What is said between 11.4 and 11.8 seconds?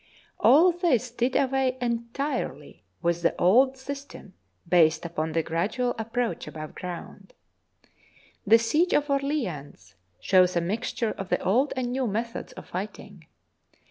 old